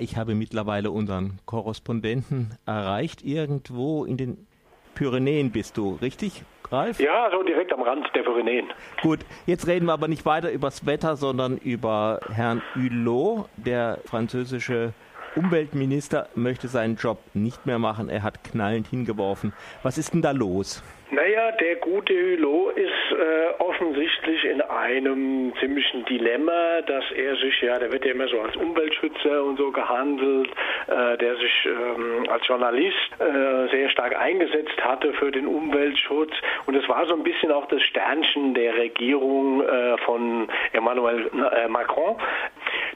Ich 0.00 0.16
habe 0.16 0.34
mittlerweile 0.34 0.90
unseren 0.90 1.38
Korrespondenten 1.46 2.56
erreicht. 2.66 3.22
Irgendwo 3.22 4.04
in 4.04 4.16
den 4.16 4.46
Pyrenäen 4.94 5.50
bist 5.50 5.76
du, 5.76 5.98
richtig, 6.02 6.42
Ralf? 6.70 7.00
Ja, 7.00 7.30
so 7.30 7.42
direkt 7.42 7.72
am 7.72 7.82
Rand 7.82 8.06
der 8.14 8.22
Pyrenäen. 8.22 8.66
Gut, 9.02 9.20
jetzt 9.46 9.66
reden 9.66 9.86
wir 9.86 9.92
aber 9.92 10.08
nicht 10.08 10.26
weiter 10.26 10.50
über 10.50 10.68
das 10.68 10.86
Wetter, 10.86 11.16
sondern 11.16 11.56
über 11.58 12.20
Herrn 12.32 12.62
Hulot, 12.74 13.48
der 13.56 13.98
französische 14.04 14.92
Umweltminister 15.38 16.28
möchte 16.34 16.68
seinen 16.68 16.96
Job 16.96 17.18
nicht 17.32 17.64
mehr 17.64 17.78
machen. 17.78 18.08
Er 18.08 18.22
hat 18.22 18.42
knallend 18.42 18.88
hingeworfen. 18.88 19.52
Was 19.82 19.96
ist 19.96 20.12
denn 20.12 20.22
da 20.22 20.32
los? 20.32 20.82
Naja, 21.10 21.52
der 21.52 21.76
gute 21.76 22.12
Hulot 22.12 22.76
ist 22.76 23.12
äh, 23.12 23.62
offensichtlich 23.62 24.44
in 24.44 24.60
einem 24.60 25.54
ziemlichen 25.58 26.04
Dilemma, 26.04 26.82
dass 26.82 27.04
er 27.12 27.34
sich, 27.36 27.62
ja, 27.62 27.78
der 27.78 27.90
wird 27.90 28.04
ja 28.04 28.12
immer 28.12 28.28
so 28.28 28.38
als 28.40 28.54
Umweltschützer 28.56 29.42
und 29.42 29.56
so 29.56 29.70
gehandelt, 29.70 30.50
äh, 30.86 31.16
der 31.16 31.36
sich 31.36 31.66
ähm, 31.66 32.28
als 32.28 32.46
Journalist 32.46 33.10
äh, 33.20 33.68
sehr 33.70 33.88
stark 33.88 34.18
eingesetzt 34.18 34.84
hatte 34.84 35.14
für 35.14 35.30
den 35.30 35.46
Umweltschutz. 35.46 36.32
Und 36.66 36.74
es 36.74 36.86
war 36.90 37.06
so 37.06 37.14
ein 37.14 37.22
bisschen 37.22 37.52
auch 37.52 37.66
das 37.68 37.80
Sternchen 37.84 38.52
der 38.52 38.76
Regierung 38.76 39.62
äh, 39.62 39.96
von 40.04 40.48
Emmanuel 40.72 41.30
äh, 41.56 41.68
Macron. 41.68 42.16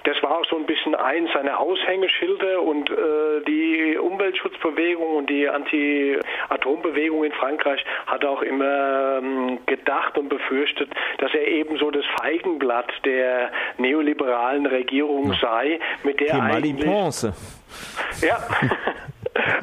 Das 0.05 0.21
war 0.23 0.39
auch 0.39 0.45
so 0.51 0.57
ein 0.57 0.67
bisschen 0.67 0.95
eins 0.95 1.31
seiner 1.33 1.61
Aushängeschilder 1.61 2.63
und 2.63 2.91
äh, 2.91 2.95
die 3.47 3.97
Umweltschutzbewegung 3.99 5.17
und 5.17 5.31
die 5.31 5.49
Anti-Atom-Bewegung 5.49 7.25
in 7.25 7.33
Frankreich 7.33 7.85
hat 8.07 8.25
auch 8.25 8.43
immer 8.43 9.19
ähm, 9.19 9.59
gedacht 9.67 10.19
und 10.19 10.29
befürchtet, 10.29 10.91
dass 11.19 11.33
er 11.35 11.47
eben 11.47 11.77
so 11.79 11.91
das 11.91 12.05
Feigenblatt 12.21 12.93
der 13.05 13.51
neoliberalen 13.79 14.67
Regierung 14.67 15.35
sei, 15.41 15.79
mit 16.03 16.21
der 16.21 16.35
eigentlich... 16.43 16.85
Ja. 18.21 18.39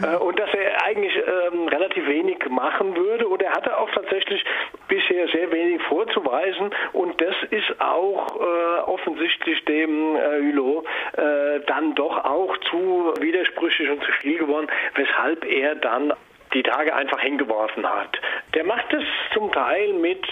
Äh, 0.01 0.15
und 0.15 0.39
dass 0.39 0.49
er 0.53 0.83
eigentlich 0.83 1.13
ähm, 1.15 1.67
relativ 1.67 2.07
wenig 2.07 2.37
machen 2.49 2.95
würde. 2.95 3.27
Und 3.27 3.41
er 3.41 3.51
hatte 3.51 3.77
auch 3.77 3.89
tatsächlich 3.91 4.43
bisher 4.89 5.27
sehr 5.29 5.49
wenig 5.51 5.81
vorzuweisen. 5.83 6.71
Und 6.91 7.21
das 7.21 7.35
ist 7.51 7.79
auch 7.79 8.35
äh, 8.35 8.79
offensichtlich 8.81 9.63
dem 9.65 10.15
äh, 10.17 10.41
Hulot 10.41 10.85
äh, 11.13 11.61
dann 11.67 11.95
doch 11.95 12.25
auch 12.25 12.57
zu 12.69 13.13
widersprüchlich 13.21 13.89
und 13.89 14.03
zu 14.03 14.11
viel 14.19 14.39
geworden, 14.39 14.67
weshalb 14.95 15.45
er 15.45 15.75
dann 15.75 16.13
die 16.53 16.63
Tage 16.63 16.93
einfach 16.95 17.19
hingeworfen 17.19 17.87
hat. 17.87 18.19
Der 18.53 18.63
macht 18.63 18.91
es 18.93 19.03
zum 19.33 19.51
Teil 19.51 19.93
mit, 19.93 20.25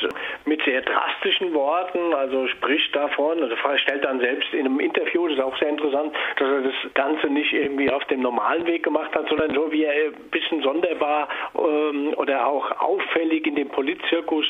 mit 0.45 0.61
sehr 0.63 0.81
drastischen 0.81 1.53
Worten, 1.53 2.13
also 2.13 2.47
spricht 2.47 2.95
davon, 2.95 3.41
also 3.41 3.55
stellt 3.77 4.03
dann 4.03 4.19
selbst 4.19 4.51
in 4.53 4.65
einem 4.65 4.79
Interview, 4.79 5.27
das 5.27 5.37
ist 5.37 5.43
auch 5.43 5.57
sehr 5.59 5.69
interessant, 5.69 6.13
dass 6.37 6.49
er 6.49 6.61
das 6.61 6.93
Ganze 6.93 7.27
nicht 7.27 7.53
irgendwie 7.53 7.91
auf 7.91 8.03
dem 8.05 8.21
normalen 8.21 8.65
Weg 8.65 8.83
gemacht 8.83 9.13
hat, 9.15 9.27
sondern 9.29 9.53
so 9.53 9.71
wie 9.71 9.83
er 9.83 10.07
ein 10.07 10.29
bisschen 10.31 10.61
sonderbar 10.61 11.27
ähm, 11.55 12.13
oder 12.17 12.47
auch 12.47 12.71
auffällig 12.79 13.45
in 13.45 13.55
dem 13.55 13.69
Politzirkus 13.69 14.45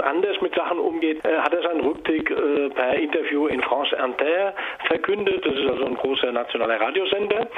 anders 0.00 0.40
mit 0.40 0.54
Sachen 0.54 0.78
umgeht, 0.78 1.24
äh, 1.24 1.38
hat 1.38 1.52
er 1.54 1.62
seinen 1.62 1.80
Rücktritt 1.80 2.30
äh, 2.30 2.70
per 2.70 2.94
Interview 2.94 3.46
in 3.46 3.62
France 3.62 3.94
Inter 3.96 4.54
verkündet. 4.86 5.44
Das 5.44 5.54
ist 5.54 5.70
also 5.70 5.84
ein 5.84 5.94
großer 5.94 6.32
nationaler 6.32 6.80
Radiosender. 6.80 7.48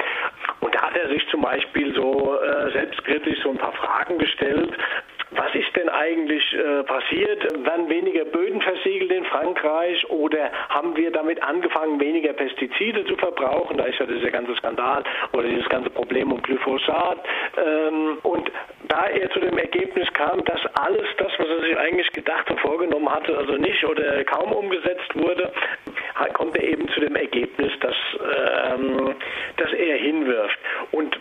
Er 0.97 1.09
sich 1.09 1.27
zum 1.29 1.41
Beispiel 1.41 1.93
so 1.93 2.39
äh, 2.41 2.71
selbstkritisch 2.71 3.39
so 3.43 3.51
ein 3.51 3.57
paar 3.57 3.73
Fragen 3.73 4.17
gestellt. 4.17 4.71
Was 5.31 5.53
ist 5.53 5.75
denn 5.75 5.89
eigentlich 5.89 6.53
äh, 6.53 6.83
passiert? 6.83 7.43
Werden 7.65 7.89
weniger 7.89 8.25
Böden 8.25 8.61
versiegelt 8.61 9.11
in 9.11 9.25
Frankreich 9.25 10.09
oder 10.09 10.49
haben 10.69 10.95
wir 10.95 11.11
damit 11.11 11.43
angefangen, 11.43 11.99
weniger 11.99 12.33
Pestizide 12.33 13.05
zu 13.05 13.15
verbrauchen? 13.17 13.77
Da 13.77 13.83
ist 13.83 13.99
ja 13.99 14.05
dieser 14.05 14.31
ganze 14.31 14.55
Skandal 14.55 15.03
oder 15.33 15.47
dieses 15.47 15.67
ganze 15.69 15.89
Problem 15.91 16.31
um 16.31 16.41
Glyphosat. 16.41 17.19
Ähm, 17.57 18.17
und 18.23 18.49
da 18.87 19.07
er 19.07 19.29
zu 19.31 19.39
dem 19.39 19.57
Ergebnis 19.57 20.11
kam, 20.13 20.43
dass 20.45 20.61
alles 20.81 21.07
das, 21.17 21.31
was 21.37 21.47
er 21.47 21.59
sich 21.59 21.77
eigentlich 21.77 22.09
gedacht 22.11 22.49
und 22.49 22.59
vorgenommen 22.61 23.13
hatte, 23.13 23.37
also 23.37 23.53
nicht 23.57 23.83
oder 23.85 24.23
kaum 24.23 24.53
umgesetzt 24.53 25.13
wurde, 25.13 25.51
kommt 26.33 26.57
er 26.57 26.63
eben 26.63 26.87
zu 26.89 26.99
dem 26.99 27.15
Ergebnis, 27.15 27.71
dass, 27.81 27.95
ähm, 28.73 29.15
dass 29.57 29.71
er 29.73 29.97
hinwirft. 29.97 30.59
Und 30.91 31.17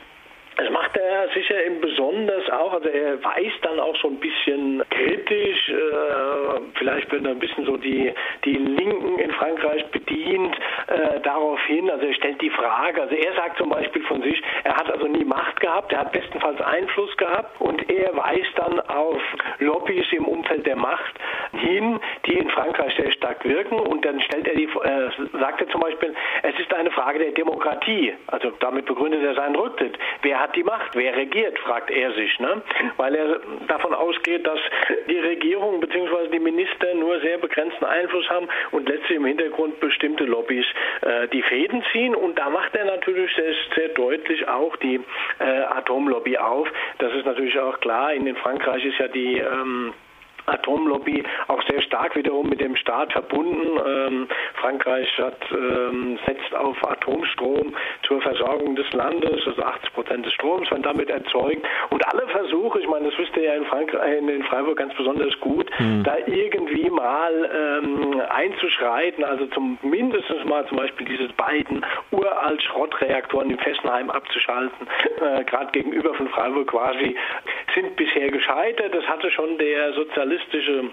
das 0.56 0.70
macht 0.70 0.96
er 0.96 1.28
sicher 1.34 1.62
im 1.64 1.80
Besonders 1.80 2.48
auch, 2.50 2.72
also 2.72 2.88
er 2.88 3.22
weist 3.22 3.58
dann 3.62 3.78
auch 3.78 3.96
so 3.96 4.08
ein 4.08 4.16
bisschen 4.16 4.82
kritisch, 4.88 5.68
äh, 5.68 6.60
vielleicht 6.74 7.12
wird 7.12 7.26
er 7.26 7.32
ein 7.32 7.38
bisschen 7.38 7.66
so 7.66 7.76
die, 7.76 8.12
die 8.44 8.54
Linken 8.54 9.18
in 9.18 9.30
Frankreich 9.32 9.84
bedient, 9.90 10.56
äh, 10.86 11.20
darauf 11.20 11.60
hin, 11.66 11.90
also 11.90 12.06
er 12.06 12.14
stellt 12.14 12.40
die 12.40 12.50
Frage, 12.50 13.02
also 13.02 13.14
er 13.14 13.34
sagt 13.34 13.58
zum 13.58 13.68
Beispiel 13.68 14.02
von 14.04 14.22
sich, 14.22 14.40
er 14.64 14.76
hat 14.76 14.90
also 14.90 15.06
nie 15.06 15.24
Macht 15.24 15.60
gehabt, 15.60 15.92
er 15.92 16.00
hat 16.00 16.12
bestenfalls 16.12 16.60
Einfluss 16.62 17.14
gehabt 17.18 17.60
und 17.60 17.90
er 17.90 18.16
weist 18.16 18.52
dann 18.56 18.80
auf 18.80 19.20
Lobbys 19.58 20.06
im 20.12 20.24
Umfeld 20.24 20.66
der 20.66 20.76
Macht 20.76 21.14
hin, 21.52 22.00
die 22.24 22.34
in 22.34 22.48
Frankreich 22.50 22.94
sehr 22.96 23.12
stark 23.12 23.44
wirken 23.44 23.78
und 23.78 24.04
dann 24.04 24.20
stellt 24.22 24.48
er 24.48 24.54
die, 24.54 24.64
äh, 24.64 25.38
sagt 25.38 25.60
er 25.60 25.68
zum 25.68 25.82
Beispiel, 25.82 26.14
es 26.42 26.58
ist 26.58 26.72
eine 26.72 26.90
Frage 26.92 27.18
der 27.18 27.32
Demokratie, 27.32 28.14
also 28.28 28.52
damit 28.60 28.86
begründet 28.86 29.22
er 29.22 29.34
seinen 29.34 29.56
Rücktritt. 29.56 29.98
Wer 30.22 30.40
hat 30.40 30.45
die 30.54 30.62
Macht? 30.62 30.94
Wer 30.94 31.16
regiert, 31.16 31.58
fragt 31.60 31.90
er 31.90 32.12
sich, 32.12 32.38
ne? 32.38 32.62
weil 32.96 33.14
er 33.14 33.40
davon 33.66 33.94
ausgeht, 33.94 34.46
dass 34.46 34.60
die 35.08 35.18
Regierung 35.18 35.80
bzw. 35.80 36.28
die 36.32 36.38
Minister 36.38 36.94
nur 36.94 37.20
sehr 37.20 37.38
begrenzten 37.38 37.84
Einfluss 37.84 38.28
haben 38.28 38.48
und 38.70 38.88
letztlich 38.88 39.16
im 39.16 39.24
Hintergrund 39.24 39.80
bestimmte 39.80 40.24
Lobbys 40.24 40.66
äh, 41.02 41.28
die 41.28 41.42
Fäden 41.42 41.82
ziehen. 41.92 42.14
Und 42.14 42.38
da 42.38 42.50
macht 42.50 42.74
er 42.74 42.84
natürlich 42.84 43.34
sehr, 43.34 43.54
sehr 43.74 43.88
deutlich 43.88 44.46
auch 44.48 44.76
die 44.76 45.00
äh, 45.38 45.44
Atomlobby 45.44 46.38
auf. 46.38 46.68
Das 46.98 47.12
ist 47.14 47.26
natürlich 47.26 47.58
auch 47.58 47.80
klar. 47.80 48.12
In 48.12 48.34
Frankreich 48.36 48.84
ist 48.84 48.98
ja 48.98 49.08
die 49.08 49.38
ähm, 49.38 49.92
Atomlobby 50.46 51.22
auch 51.48 51.62
sehr 51.68 51.82
stark 51.82 52.16
wiederum 52.16 52.48
mit 52.48 52.60
dem 52.60 52.76
Staat 52.76 53.12
verbunden. 53.12 53.80
Ähm, 53.86 54.28
Frankreich 54.54 55.08
hat, 55.18 55.38
ähm, 55.52 56.18
setzt 56.26 56.54
auf 56.54 56.76
Atomstrom 56.88 57.74
zur 58.02 58.20
Versorgung 58.22 58.76
des 58.76 58.90
Landes, 58.92 59.46
also 59.46 59.62
80 59.62 59.92
Prozent 59.92 60.26
des 60.26 60.32
Stroms 60.34 60.70
werden 60.70 60.82
damit 60.82 61.10
erzeugt. 61.10 61.66
Und 61.90 62.06
alle 62.08 62.26
Versuche, 62.28 62.80
ich 62.80 62.88
meine, 62.88 63.10
das 63.10 63.18
wisst 63.18 63.36
ihr 63.36 63.44
ja 63.44 63.54
in, 63.54 63.64
Frankreich, 63.66 64.18
in 64.18 64.42
Freiburg 64.44 64.78
ganz 64.78 64.94
besonders 64.94 65.38
gut, 65.40 65.70
mhm. 65.78 66.02
da 66.04 66.16
irgendwie 66.26 66.90
mal 66.90 67.80
ähm, 67.82 68.20
einzuschreiten, 68.28 69.24
also 69.24 69.46
zum 69.46 69.78
mindestens 69.82 70.44
mal 70.44 70.66
zum 70.68 70.78
Beispiel 70.78 71.06
diese 71.06 71.28
beiden 71.34 71.84
uralt 72.10 72.62
Schrottreaktoren 72.62 73.50
in 73.50 73.58
Fessenheim 73.58 74.10
abzuschalten, 74.10 74.86
äh, 75.20 75.44
gerade 75.44 75.70
gegenüber 75.72 76.14
von 76.14 76.28
Freiburg 76.28 76.68
quasi, 76.68 77.16
sind 77.76 77.94
bisher 77.94 78.30
gescheitert. 78.30 78.92
Das 78.92 79.04
hatte 79.06 79.30
schon 79.30 79.56
der 79.58 79.92
Sozialist 79.92 80.16
sozialistische 80.16 80.90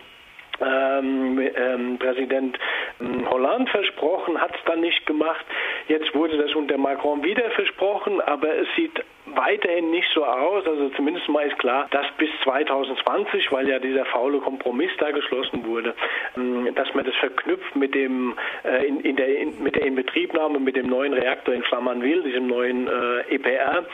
ähm, 0.62 1.40
ähm, 1.56 1.98
Präsident 1.98 2.60
ähm, 3.02 3.30
Hollande 3.30 3.72
versprochen, 3.72 4.40
hat 4.40 4.56
es 4.56 4.62
dann 4.66 4.82
nicht 4.82 5.06
gemacht. 5.06 5.46
Jetzt 5.88 6.14
wurde 6.14 6.38
das 6.38 6.54
unter 6.54 6.78
Macron 6.78 7.24
wieder 7.24 7.50
versprochen, 7.52 8.22
aber 8.22 8.56
es 8.56 8.68
sieht 8.76 9.04
weiterhin 9.26 9.90
nicht 9.90 10.08
so 10.14 10.24
aus. 10.24 10.66
Also 10.68 10.90
zumindest 10.90 11.28
mal 11.28 11.48
ist 11.48 11.58
klar, 11.58 11.88
dass 11.92 12.06
bis 12.18 12.30
2020, 12.44 13.52
weil 13.52 13.68
ja 13.68 13.80
dieser 13.80 14.06
faule 14.06 14.40
Kompromiss 14.40 14.92
da 15.00 15.12
geschlossen 15.12 15.66
wurde, 15.66 15.96
ähm, 16.38 16.74
dass 16.76 16.94
man 16.94 17.06
das 17.06 17.16
verknüpft 17.16 17.76
mit 17.76 17.96
dem 17.96 18.36
äh, 18.64 18.86
in, 18.86 19.00
in 19.02 19.16
der 19.16 19.38
in, 19.40 19.62
mit 19.64 19.76
der 19.76 19.86
Inbetriebnahme 19.86 20.60
mit 20.60 20.76
dem 20.76 20.88
neuen 20.88 21.14
Reaktor 21.14 21.54
in 21.56 21.64
Flamanville, 21.64 22.24
diesem 22.24 22.48
neuen 22.48 22.88
äh, 22.88 23.36
EPR, 23.36 23.86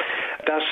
dass 0.45 0.63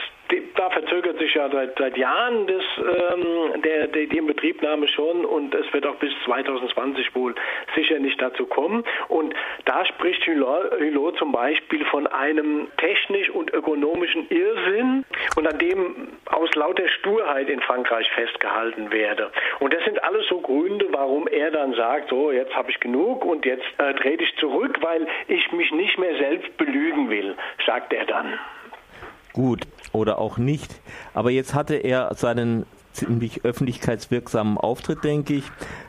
da 0.56 0.70
verzögert 0.70 1.20
sich 1.20 1.34
ja 1.34 1.50
seit, 1.50 1.78
seit 1.78 1.98
Jahren 1.98 2.48
das, 2.48 2.64
ähm, 2.78 3.62
der, 3.62 3.88
der, 3.88 4.06
die 4.08 4.18
Inbetriebnahme 4.18 4.88
schon 4.88 5.26
und 5.26 5.54
es 5.56 5.72
wird 5.74 5.86
auch 5.86 5.96
bis 5.96 6.12
2020 6.26 7.16
wohl 7.16 7.36
sicher 7.76 8.00
nicht 8.00 8.22
dazu 8.22 8.46
kommen. 8.46 8.84
Und 9.08 9.34
da 9.66 9.86
spricht 9.86 10.26
Hulot 10.26 11.18
zum 11.18 11.32
Beispiel 11.32 11.86
von 11.86 12.08
einem 12.08 12.68
technisch 12.78 13.30
und 13.30 13.54
ökonomischen 13.54 14.28
Irrsinn 14.30 15.06
und 15.36 15.48
an 15.48 15.58
dem 15.60 16.10
aus 16.26 16.54
lauter 16.56 16.88
Sturheit 16.90 17.50
in 17.50 17.62
Frankreich 17.62 18.10
festgehalten 18.12 18.92
werde. 18.92 19.32
Und 19.60 19.74
das 19.74 19.84
sind 19.86 20.04
alles 20.04 20.28
so 20.28 20.42
Gründe, 20.42 20.88
warum 20.92 21.28
er 21.28 21.52
dann 21.52 21.74
sagt, 21.74 22.10
so 22.10 22.32
jetzt 22.32 22.56
habe 22.56 22.72
ich 22.72 22.80
genug 22.80 23.24
und 23.24 23.46
jetzt 23.46 23.66
äh, 23.78 23.94
trete 23.94 24.24
ich 24.24 24.36
zurück, 24.38 24.78
weil 24.82 25.08
ich 25.28 25.52
mich 25.52 25.72
nicht 25.72 25.98
mehr 25.98 26.16
selbst 26.18 26.56
belügen 26.58 27.10
will, 27.10 27.36
sagt 27.66 27.94
er 27.94 28.06
dann. 28.06 28.40
Gut, 29.34 29.68
oder 29.94 30.20
auch 30.20 30.38
nicht. 30.38 30.82
Aber 31.14 31.32
jetzt 31.32 31.54
hatte 31.54 31.76
er 31.76 32.14
seinen 32.16 32.66
ziemlich 32.94 33.46
öffentlichkeitswirksamen 33.46 34.58
Auftritt, 34.58 35.04
denke 35.04 35.36
ich. 35.36 35.44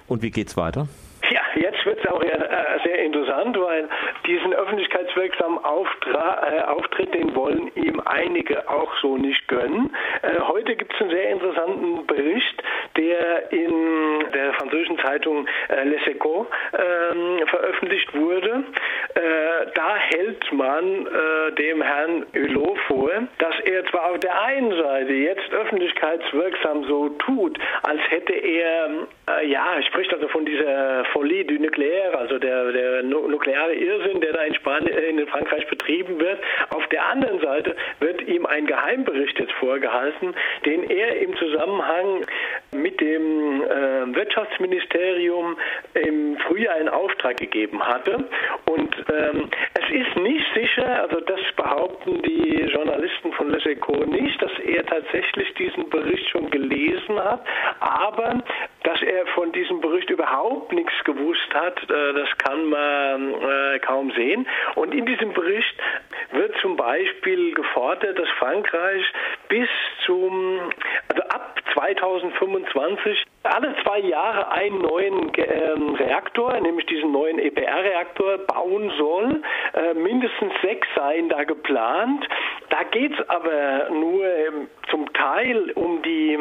Und 0.06 0.22
wie 0.22 0.30
geht's 0.30 0.56
weiter? 0.56 0.88
Ja, 1.30 1.40
jetzt 1.56 1.84
wird 1.84 1.98
es 1.98 2.10
auch 2.10 2.22
sehr, 2.22 2.78
sehr 2.84 2.98
interessant, 3.04 3.58
weil 3.58 3.88
diesen 4.26 4.52
öffentlichkeitswirksamen 4.54 5.58
Auftra 5.64 6.48
äh, 6.48 6.60
Auftritt, 6.62 7.14
den 7.14 7.34
wollen 7.34 7.70
ihm 7.74 8.00
einige 8.00 8.68
auch 8.68 8.90
so 9.00 9.16
nicht 9.16 9.46
gönnen. 9.48 9.94
Äh, 10.22 10.40
heute 10.40 10.76
gibt 10.76 10.94
es 10.94 11.00
einen 11.00 11.10
sehr 11.10 11.30
interessanten 11.30 12.06
Bericht, 12.06 12.62
der 12.96 13.52
in 13.52 14.30
der 14.32 14.52
französischen 14.54 14.98
Zeitung 14.98 15.46
äh, 15.68 15.84
Les 15.84 16.06
Echos 16.06 16.46
ähm, 16.72 17.46
veröffentlicht 17.46 18.14
wurde. 18.14 18.64
Äh, 19.58 19.66
da 19.74 19.96
hält 19.96 20.52
man 20.52 21.06
äh, 21.06 21.52
dem 21.52 21.82
Herrn 21.82 22.26
Hulot 22.34 22.78
vor, 22.86 23.10
dass 23.38 23.54
er 23.64 23.84
zwar 23.86 24.10
auf 24.10 24.18
der 24.20 24.40
einen 24.42 24.70
Seite 24.70 25.12
jetzt 25.12 25.52
öffentlichkeitswirksam 25.52 26.84
so 26.84 27.08
tut, 27.10 27.58
als 27.82 28.00
hätte 28.08 28.32
er, 28.32 28.90
äh, 29.28 29.46
ja, 29.46 29.80
spricht 29.82 30.12
also 30.12 30.28
von 30.28 30.44
dieser 30.44 31.04
Folie 31.12 31.44
du 31.44 31.54
Nucléaire, 31.54 32.14
also 32.14 32.38
der, 32.38 32.72
der 32.72 33.02
nukleare 33.02 33.74
Irrsinn, 33.74 34.20
der 34.20 34.32
da 34.32 34.42
in, 34.42 34.54
Spanien, 34.54 34.92
äh, 34.92 35.08
in 35.08 35.26
Frankreich 35.26 35.66
betrieben 35.68 36.20
wird. 36.20 36.40
Auf 36.70 36.86
der 36.88 37.06
anderen 37.06 37.40
Seite 37.40 37.76
wird 38.00 38.22
ihm 38.22 38.46
ein 38.46 38.66
Geheimbericht 38.66 39.38
jetzt 39.38 39.52
vorgehalten, 39.52 40.34
den 40.64 40.88
er 40.90 41.20
im 41.20 41.36
Zusammenhang 41.36 42.24
mit 42.72 43.00
dem 43.00 43.62
äh, 43.62 44.14
Wirtschaftsministerium 44.14 45.56
im 45.94 46.36
Frühjahr 46.46 46.78
in 46.78 46.88
Auftrag 46.88 47.36
gegeben 47.38 47.86
hatte. 47.86 48.24
Und 48.78 48.94
ähm, 49.12 49.50
es 49.74 49.90
ist 49.90 50.16
nicht 50.16 50.46
sicher, 50.54 51.02
also 51.02 51.20
das 51.20 51.40
behaupten 51.56 52.22
die 52.22 52.60
Journalisten 52.72 53.32
von 53.32 53.50
Les 53.50 53.66
Echos 53.66 54.06
nicht, 54.06 54.40
dass 54.40 54.52
er 54.60 54.86
tatsächlich 54.86 55.52
diesen 55.54 55.90
Bericht 55.90 56.28
schon 56.30 56.48
gelesen 56.50 57.18
hat, 57.18 57.44
aber 57.80 58.42
dass 58.84 59.02
er 59.02 59.26
von 59.34 59.50
diesem 59.50 59.80
Bericht 59.80 60.10
überhaupt 60.10 60.72
nichts 60.72 60.92
gewusst 61.04 61.52
hat, 61.52 61.82
äh, 61.90 62.12
das 62.14 62.28
kann 62.38 62.66
man 62.66 63.34
äh, 63.34 63.78
kaum 63.80 64.12
sehen. 64.12 64.46
Und 64.76 64.94
in 64.94 65.06
diesem 65.06 65.32
Bericht 65.32 65.74
wird 66.32 66.56
zum 66.58 66.76
Beispiel 66.76 67.54
gefordert, 67.54 68.18
dass 68.18 68.28
Frankreich 68.38 69.04
bis 69.48 69.68
zum, 70.06 70.72
2025 71.78 73.24
alle 73.44 73.74
zwei 73.82 74.00
Jahre 74.00 74.50
einen 74.50 74.82
neuen 74.82 75.30
ähm, 75.36 75.94
Reaktor, 75.94 76.58
nämlich 76.60 76.86
diesen 76.86 77.12
neuen 77.12 77.38
EPR-Reaktor, 77.38 78.38
bauen 78.38 78.90
soll. 78.98 79.42
Äh, 79.74 79.94
mindestens 79.94 80.52
sechs 80.62 80.88
seien 80.96 81.28
da 81.28 81.44
geplant. 81.44 82.26
Da 82.70 82.82
geht 82.84 83.12
es 83.12 83.28
aber 83.28 83.90
nur 83.90 84.24
ähm, 84.24 84.68
zum 84.90 85.12
Teil 85.12 85.70
um 85.72 86.02
die 86.02 86.38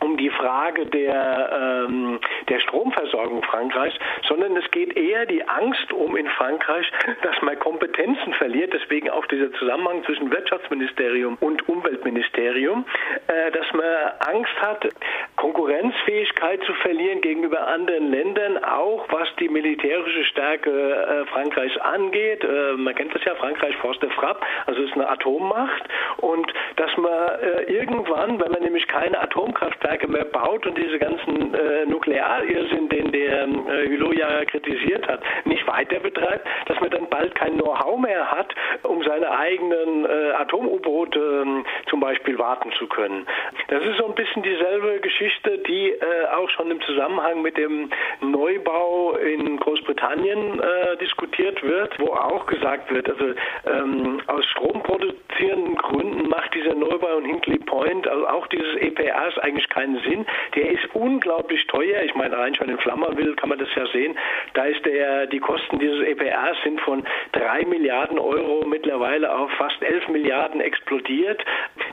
um 0.00 0.16
die 0.18 0.28
Frage 0.28 0.84
der, 0.86 1.86
ähm, 1.88 2.20
der 2.48 2.60
Stromversorgung 2.60 3.42
Frankreichs, 3.42 3.96
sondern 4.28 4.56
es 4.56 4.70
geht 4.70 4.96
eher 4.96 5.26
die 5.26 5.46
Angst 5.46 5.92
um 5.92 6.16
in 6.16 6.28
Frankreich, 6.28 6.90
dass 7.22 7.40
man 7.42 7.58
Kompetenzen 7.58 8.34
verliert, 8.34 8.72
deswegen 8.72 9.10
auch 9.10 9.26
dieser 9.26 9.52
Zusammenhang 9.52 10.04
zwischen 10.04 10.30
Wirtschaftsministerium 10.30 11.36
und 11.40 11.68
Umweltministerium, 11.68 12.84
äh, 13.28 13.50
dass 13.52 13.66
man 13.72 13.84
Angst 14.26 14.60
hat, 14.60 14.88
Konkurrenzfähigkeit 15.36 16.62
zu 16.64 16.72
verlieren 16.74 17.20
gegenüber 17.20 17.66
anderen 17.66 18.10
Ländern, 18.10 18.62
auch 18.64 19.06
was 19.10 19.28
die 19.38 19.48
militärische 19.48 20.24
Stärke 20.24 20.70
äh, 20.70 21.26
Frankreichs 21.26 21.76
angeht. 21.78 22.44
Äh, 22.44 22.72
man 22.72 22.94
kennt 22.94 23.14
das 23.14 23.24
ja, 23.24 23.34
Frankreich 23.34 23.76
Force 23.76 23.98
de 24.00 24.10
Frappe, 24.10 24.40
also 24.66 24.82
ist 24.82 24.94
eine 24.94 25.08
Atommacht 25.08 25.84
und 26.18 26.52
dass 26.76 26.96
man 26.96 27.16
irgendwann, 27.66 28.40
wenn 28.40 28.52
man 28.52 28.62
nämlich 28.62 28.86
keine 28.88 29.20
Atomkraftwerke 29.20 29.76
Kraftwerke 29.76 30.08
mehr 30.08 30.24
baut 30.24 30.66
und 30.66 30.76
diese 30.78 30.98
ganzen 30.98 31.54
äh, 31.54 31.86
Nuklearirrsinn, 32.40 32.88
den 32.88 33.12
der 33.12 33.44
äh, 33.44 33.88
Hulot 33.88 34.18
ja 34.18 34.44
kritisiert 34.44 35.06
hat, 35.08 35.20
nicht 35.44 35.66
weiter 35.66 36.00
betreibt, 36.00 36.46
dass 36.66 36.80
man 36.80 36.90
dann 36.90 37.08
bald 37.08 37.34
kein 37.34 37.54
Know-how 37.58 37.98
mehr 37.98 38.30
hat, 38.30 38.54
um 38.82 39.02
seine 39.02 39.30
eigenen 39.30 40.04
äh, 40.04 40.32
Atom-U-Boote 40.38 41.18
äh, 41.18 41.88
zum 41.90 42.00
Beispiel 42.00 42.38
warten 42.38 42.72
zu 42.72 42.86
können. 42.86 43.26
Das 43.68 43.82
ist 43.84 43.98
so 43.98 44.06
ein 44.06 44.14
bisschen 44.14 44.42
dieselbe 44.42 45.00
Geschichte, 45.00 45.58
die 45.58 45.90
äh, 45.90 46.26
auch 46.34 46.48
schon 46.50 46.70
im 46.70 46.80
Zusammenhang 46.82 47.42
mit 47.42 47.56
dem 47.56 47.90
Neubau 48.20 49.16
in 49.16 49.58
Großbritannien 49.58 50.60
äh, 50.60 50.96
diskutiert 50.98 51.62
wird, 51.62 51.98
wo 51.98 52.12
auch 52.12 52.46
gesagt 52.46 52.92
wird, 52.92 53.08
also 53.08 53.34
ähm, 53.66 54.20
aus 54.26 54.46
Gründen 55.76 56.28
macht 56.28 56.54
dieser 56.54 56.74
Neubau 56.74 57.18
in 57.18 57.24
Hinkley 57.26 57.58
Point, 57.76 58.08
also 58.08 58.26
auch 58.26 58.46
dieses 58.46 58.74
EPRs 58.76 59.36
eigentlich 59.38 59.68
keinen 59.68 60.00
Sinn. 60.00 60.24
Der 60.54 60.70
ist 60.70 60.94
unglaublich 60.94 61.66
teuer. 61.66 62.02
Ich 62.04 62.14
meine, 62.14 62.34
allein 62.34 62.54
schon 62.54 62.70
in 62.70 62.78
Flammerville 62.78 63.34
kann 63.34 63.50
man 63.50 63.58
das 63.58 63.68
ja 63.74 63.86
sehen. 63.88 64.16
Da 64.54 64.64
ist 64.64 64.84
der, 64.86 65.26
die 65.26 65.40
Kosten 65.40 65.78
dieses 65.78 66.00
EPRs 66.00 66.56
sind 66.64 66.80
von 66.80 67.04
drei 67.32 67.66
Milliarden 67.66 68.18
Euro 68.18 68.64
mittlerweile 68.66 69.30
auf 69.30 69.50
fast 69.58 69.82
elf 69.82 70.08
Milliarden 70.08 70.62
explodiert. 70.62 71.44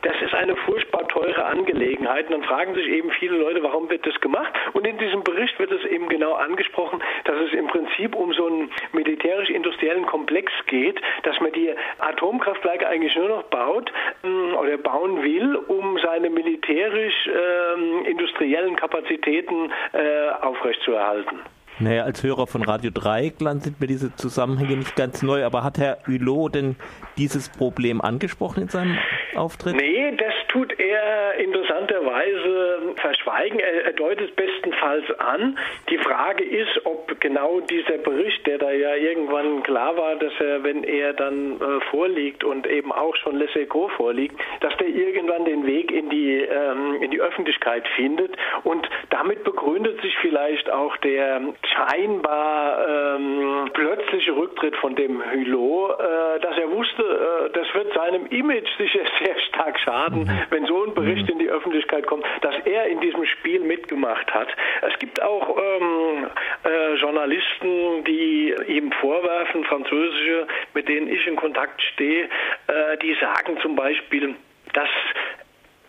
Das 0.04 0.14
ist 0.22 0.34
eine 0.34 0.56
furchtbar 0.56 1.08
teure 1.08 1.46
Angelegenheit. 1.46 2.26
Und 2.28 2.32
dann 2.32 2.44
fragen 2.44 2.76
sich 2.76 2.88
eben 2.88 3.10
viele 3.12 3.38
Leute, 3.38 3.64
warum 3.64 3.90
wird 3.90 4.06
das 4.06 4.20
gemacht? 4.22 4.54
Und 4.74 4.86
in 4.86 4.98
diesem 4.98 5.24
Bericht 5.24 5.58
wird 5.60 5.72
es 5.72 5.84
eben 5.86 6.08
genau 6.10 6.34
angesprochen, 6.34 7.02
dass 7.26 7.36
es 7.40 7.54
im 7.54 7.68
Prinzip 7.68 8.16
um 8.16 8.34
so 8.34 8.48
einen 8.48 8.70
militärisch-industriellen 8.92 10.06
Komplex 10.06 10.52
geht, 10.68 11.00
dass 11.24 11.40
man 11.40 11.52
die 11.54 11.74
Atomkraftwerke 12.00 12.88
eigentlich 12.88 13.16
nur 13.16 13.30
noch 13.30 13.44
baut 13.44 13.92
ähm, 14.24 14.56
oder 14.56 14.78
bauen 14.78 15.24
will, 15.24 15.56
um 15.56 15.98
seine 16.00 16.30
militärisch 16.30 17.28
äh, 17.28 17.74
ähm, 17.74 18.76
Kapazitäten 18.76 19.72
äh, 19.94 20.30
aufrechtzuerhalten. 20.42 21.40
Naja, 21.80 22.04
als 22.04 22.22
Hörer 22.22 22.46
von 22.46 22.62
Radio 22.64 22.92
Dreieckland 22.94 23.64
sind 23.64 23.82
mir 23.82 23.88
diese 23.88 24.16
Zusammenhänge 24.16 24.78
nicht 24.78 24.96
ganz 24.96 25.24
neu, 25.24 25.44
aber 25.44 25.64
hat 25.64 25.80
Herr 25.80 25.98
Hulot 26.06 26.54
denn 26.54 26.76
dieses 27.18 27.50
Problem 27.50 28.00
angesprochen 28.00 28.64
in 28.64 28.70
seinem 28.70 28.98
Auftritt? 29.36 29.76
Nee, 29.76 30.14
das 30.18 30.34
tut 30.50 30.80
er 30.80 31.36
interessanterweise 31.36 32.94
verschweigen. 32.96 33.60
Er, 33.60 33.94
deutet 33.94 34.36
bestenfalls 34.36 35.06
an. 35.20 35.58
Die 35.90 35.98
Frage 35.98 36.44
ist, 36.44 36.86
ob 36.86 37.20
genau 37.20 37.60
dieser 37.62 37.98
Bericht, 37.98 38.46
der 38.48 38.58
da 38.58 38.72
ja 38.72 38.96
irgendwann 38.96 39.64
klar 39.64 39.96
war, 39.98 40.16
dass 40.16 40.34
er, 40.40 40.64
wenn 40.64 40.84
er 40.84 41.14
dann 41.14 41.60
äh, 41.60 41.82
vorliegt 41.92 42.44
und 42.44 42.68
eben 42.68 42.92
auch 42.92 43.16
schon 43.18 43.38
Laissez-go 43.38 43.90
vorliegt, 43.90 44.36
dass 44.62 44.76
der 44.78 44.88
irgendwann 44.88 45.46
den 45.46 45.66
Weg 45.66 45.92
in 45.92 46.10
die, 46.10 46.40
ähm, 46.40 47.02
in 47.02 47.12
die 47.12 47.22
Öffentlichkeit 47.22 47.88
findet. 47.96 48.36
Und 48.64 48.88
damit 49.10 49.44
begründet 49.44 50.02
sich 50.02 50.16
vielleicht 50.20 50.70
auch 50.72 50.98
der 50.98 51.42
scheinbar 51.64 52.88
ähm, 52.88 53.70
plötzliche 53.74 54.36
Rücktritt 54.36 54.76
von 54.78 54.96
dem 54.96 55.22
Hulot, 55.32 56.00
äh, 56.00 56.40
dass 56.40 56.58
er 56.58 56.72
wusste, 56.72 57.04
äh, 57.04 57.50
das 57.54 57.74
wird 57.74 57.94
seinem 57.94 58.28
Image 58.28 58.70
sicher 58.78 59.02
sehr 59.24 59.40
stark 59.40 59.80
schaden, 59.80 60.24
mhm. 60.24 60.40
wenn 60.50 60.66
so 60.66 60.84
ein 60.84 60.94
Bericht 60.94 61.24
mhm. 61.24 61.34
in 61.34 61.40
die 61.40 61.50
Öffentlichkeit 61.50 62.06
kommt, 62.08 62.26
dass 62.42 62.56
er 62.66 62.88
in 62.88 63.00
diesem 63.02 63.26
Spiel 63.26 63.62
mitgemacht 63.62 64.34
hat. 64.34 64.50
Es 64.82 64.98
gibt 65.00 65.22
auch 65.22 65.58
ähm, 65.58 66.28
äh, 66.64 66.96
Journalisten, 66.96 68.04
die 68.06 68.54
ihm 68.68 68.92
vorwerfen, 68.94 69.64
französische, 69.66 70.48
mit 70.74 70.88
denen 70.88 71.08
ich 71.08 71.26
in 71.28 71.36
Kontakt 71.36 71.82
stehe, 71.94 72.26
äh, 72.26 72.98
die 73.02 73.16
sagen 73.20 73.58
zum 73.62 73.76
Beispiel, 73.76 74.36
dass 74.74 74.90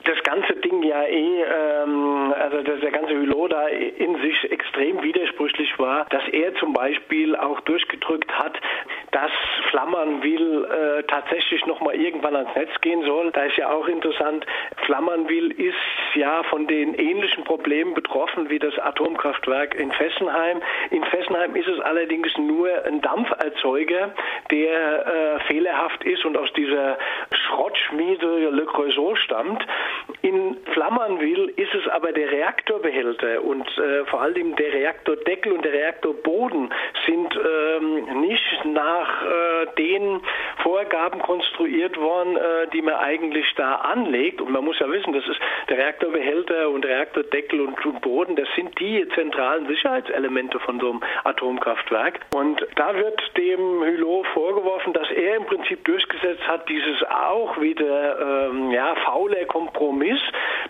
das 0.05 0.23
ganze 0.23 0.55
Ding 0.57 0.83
ja 0.83 1.03
eh, 1.05 1.43
ähm, 1.43 2.35
also 2.39 2.63
dass 2.63 2.81
der 2.81 2.91
ganze 2.91 3.15
Hulot 3.15 3.53
da 3.53 3.69
in 3.69 4.21
sich 4.21 4.51
extrem 4.53 5.03
widersprüchlich 5.03 5.79
war, 5.79 6.07
dass 6.11 6.23
er 6.29 6.55
zum 6.57 6.73
Beispiel 6.73 7.35
auch 7.37 7.61
durchgedrückt 7.61 8.31
hat, 8.33 8.55
dass 9.15 9.31
Flammernwil 9.71 10.65
äh, 10.65 11.03
tatsächlich 11.05 11.65
nochmal 11.67 11.95
irgendwann 11.95 12.35
ans 12.35 12.53
Netz 12.57 12.71
gehen 12.81 13.05
soll. 13.05 13.31
Da 13.31 13.45
ist 13.45 13.57
ja 13.57 13.71
auch 13.71 13.87
interessant, 13.87 14.45
Flammernwil 14.87 15.53
ist 15.53 15.77
ja 16.17 16.43
von 16.43 16.67
den 16.67 16.95
ähnlichen 16.95 17.45
Problemen 17.45 17.95
betroffen 17.95 18.51
wie 18.51 18.59
das 18.59 18.77
Atomkraftwerk 18.77 19.77
in 19.77 19.93
Fessenheim. 19.93 20.61
In 20.91 21.05
Fessenheim 21.05 21.55
ist 21.55 21.69
es 21.69 21.79
allerdings 21.79 22.37
nur 22.39 22.69
ein 22.87 23.01
Dampferzeuger, 23.03 24.13
der 24.51 25.07
äh, 25.07 25.41
fehlerhaft 25.47 26.03
ist 26.03 26.25
und 26.25 26.37
aus 26.37 26.53
dieser 26.55 26.99
Schrottschmiede 27.31 28.51
Le 28.51 28.67
Creusot 28.67 29.19
stammt. 29.19 29.65
In 30.25 30.57
Flammernwil 30.73 31.53
ist 31.57 31.75
es 31.75 31.87
aber 31.89 32.13
der 32.13 32.33
Reaktorbehälter 32.33 33.45
und 33.45 33.69
äh, 33.77 34.07
vor 34.07 34.23
allem 34.23 34.57
der 34.57 34.73
Reaktordeckel 34.73 35.53
und 35.53 35.63
der 35.63 35.75
Reaktorboden 35.75 36.73
sind 37.07 37.37
ähm, 37.37 38.23
nicht 38.23 38.65
nach 38.65 39.23
äh, 39.23 39.67
den 39.77 40.23
Vorgaben 40.63 41.21
konstruiert 41.21 41.99
worden, 41.99 42.39
äh, 42.39 42.69
die 42.73 42.81
man 42.81 42.95
eigentlich 42.95 43.45
da 43.57 43.75
anlegt. 43.75 44.41
Und 44.41 44.51
man 44.51 44.65
muss 44.65 44.79
ja 44.79 44.91
wissen, 44.91 45.13
das 45.13 45.29
ist 45.29 45.39
der 45.69 45.77
Reaktorbehälter 45.77 46.71
und 46.71 46.87
Reaktordeckel 46.87 47.61
und, 47.61 47.75
Boden, 48.01 48.35
das 48.35 48.49
sind 48.57 48.81
die 48.81 49.07
zentralen 49.15 49.67
Sicherheitselemente 49.67 50.59
von 50.61 50.81
so 50.81 50.91
einem 50.91 51.01
Atomkraftwerk. 51.25 52.21
Und 52.35 52.67
da 52.77 52.97
wird 52.97 53.21
dem 53.37 53.61
Hulot 53.61 54.27
vorgeworfen, 54.29 54.95
dass 54.95 55.11
er 55.11 55.37
im 55.37 55.45
Prinzip 55.45 55.85
durchgesetzt 55.85 56.49
hat, 56.49 56.67
dieses 56.71 57.03
auch 57.11 57.61
wieder 57.61 58.49
ähm, 58.49 58.71
ja, 58.71 58.95
faule 59.05 59.45
Kompromiss 59.47 60.14
Kompromiss, 60.15 60.21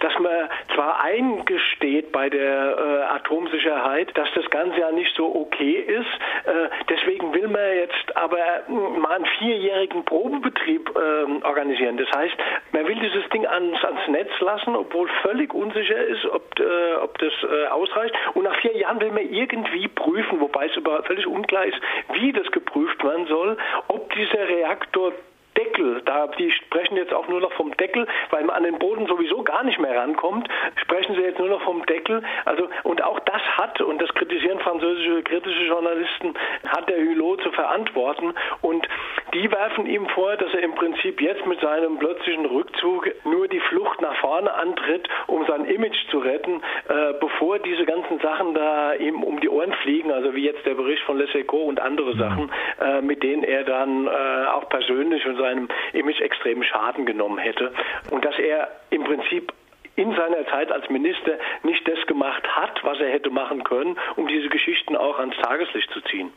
dass 0.01 0.19
man 0.19 0.49
zwar 0.75 1.03
eingesteht 1.03 2.13
bei 2.13 2.29
der 2.29 2.77
äh, 2.79 3.15
Atomsicherheit, 3.15 4.17
dass 4.17 4.29
das 4.35 4.49
Ganze 4.51 4.81
ja 4.81 4.93
nicht 4.93 5.15
so 5.17 5.35
okay 5.35 5.73
ist. 5.73 6.07
Äh, 6.47 6.69
deswegen 6.89 7.33
will 7.35 7.49
man 7.49 7.77
jetzt 7.77 8.17
aber 8.17 8.39
mal 8.69 9.17
einen 9.17 9.27
vierjährigen 9.39 10.05
Probebetrieb 10.05 10.91
äh, 10.91 11.47
organisieren. 11.47 11.97
Das 11.97 12.11
heißt, 12.15 12.35
man 12.73 12.87
will 12.87 12.97
dieses 12.97 13.29
Ding 13.31 13.47
ans, 13.47 13.83
ans 13.85 14.09
Netz 14.09 14.31
lassen, 14.41 14.77
obwohl 14.77 15.09
völlig 15.23 15.55
unsicher 15.55 15.97
ist, 15.97 16.25
ob, 16.27 16.59
äh, 16.59 16.95
ob 17.03 17.19
das 17.19 17.33
äh, 17.43 17.67
ausreicht. 17.69 18.15
Und 18.35 18.45
nach 18.45 18.57
vier 18.61 18.77
Jahren 18.77 19.01
will 19.01 19.13
man 19.13 19.29
irgendwie 19.31 19.89
prüfen, 19.89 20.41
wobei 20.41 20.67
es 20.67 20.77
aber 20.77 21.03
völlig 21.05 21.27
unklar 21.27 21.65
ist, 21.65 21.81
wie 22.13 22.33
das 22.33 22.51
geprüft 22.51 23.03
werden 23.05 23.27
soll, 23.27 23.57
ob 23.89 24.13
dieser 24.15 24.49
Reaktor 24.49 25.13
Deckel, 25.57 26.03
da 26.05 26.27
die 26.27 26.51
sprechen 26.51 26.97
jetzt 26.97 27.13
auch 27.13 27.29
nur 27.29 27.41
noch 27.41 27.53
vom 27.53 27.77
Deckel, 27.77 28.07
weil 28.31 28.45
man 28.45 28.57
an 28.57 28.65
den 28.65 28.79
Boden 28.79 29.07
sowieso 29.07 29.43
gar 29.43 29.65
nicht 29.65 29.79
mehr 29.79 29.97
rankommt, 29.97 30.49
sprechen 30.77 31.15
sie 31.15 31.23
jetzt 31.23 31.39
nur 31.39 31.49
noch 31.49 31.63
vom 31.63 31.85
Deckel. 31.87 32.23
Also 32.45 32.69
und 32.83 33.03
auch 33.03 33.21
das 33.21 33.43
hat 33.57 33.81
und 33.81 34.01
das 34.01 34.13
kritisieren 34.15 34.59
französische 34.61 35.23
kritische 35.23 35.65
Journalisten, 35.65 36.35
hat 36.67 36.89
der 36.89 36.99
Hulot 36.99 37.43
zu 37.43 37.53
verantworten 37.53 38.35
und 38.63 38.87
die 39.35 39.51
werfen 39.51 39.87
ihm 39.87 40.07
vor, 40.11 40.37
dass 40.37 40.55
er 40.55 40.63
im 40.63 40.75
Prinzip 40.75 41.21
jetzt 41.21 41.45
mit 41.47 41.61
seinem 41.61 41.99
plötzlichen 41.99 42.47
Rückzug 42.47 43.11
nur 43.25 43.49
die 43.49 43.61
Flucht 43.61 44.01
nach 44.01 44.17
vorne 44.17 44.53
antritt, 44.55 45.09
um 45.27 45.45
sein 45.47 45.65
Image 45.65 45.99
zu 46.11 46.19
retten, 46.19 46.63
äh, 46.89 47.15
bevor 47.21 47.59
diese 47.59 47.85
ganzen 47.85 48.21
Sachen 48.21 48.55
da 48.55 48.95
ihm 48.95 49.23
um 49.23 49.41
die 49.41 49.49
Ohren 49.49 49.73
fliegen, 49.83 50.13
also 50.13 50.35
wie 50.35 50.45
jetzt 50.45 50.65
der 50.65 50.75
Bericht 50.75 51.03
von 51.03 51.19
Les 51.19 51.35
Echos 51.35 51.67
und 51.67 51.81
andere 51.81 52.15
mhm. 52.15 52.19
Sachen, 52.19 52.53
äh, 52.81 53.01
mit 53.01 53.23
denen 53.23 53.43
er 53.43 53.65
dann 53.65 54.07
äh, 54.07 54.47
auch 54.53 54.69
persönlich 54.69 55.27
und 55.27 55.37
seinem 55.37 55.69
Image 55.93 56.21
extremen 56.21 56.63
Schaden 56.63 57.05
genommen 57.05 57.39
hätte. 57.39 57.73
Und 58.11 58.25
dass 58.25 58.39
er 58.39 58.69
im 58.91 59.03
Prinzip 59.03 59.53
in 59.97 60.15
seiner 60.15 60.47
Zeit 60.47 60.73
als 60.73 60.89
Minister 60.91 61.39
nicht 61.63 61.87
das 61.87 62.05
gemacht 62.07 62.47
hat, 62.49 62.83
was 62.83 62.99
er 63.01 63.11
hätte 63.11 63.31
machen 63.31 63.65
können, 63.65 63.97
um 64.17 64.27
diese 64.27 64.49
Geschichten 64.49 64.97
auch 64.97 65.19
ans 65.19 65.37
Tageslicht 65.37 65.91
zu 65.91 66.01
ziehen. 66.03 66.33